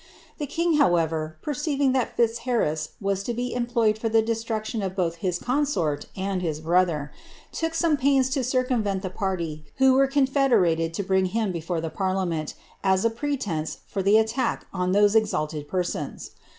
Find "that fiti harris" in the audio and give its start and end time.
1.91-2.93